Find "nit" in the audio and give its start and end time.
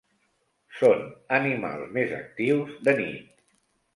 3.05-3.31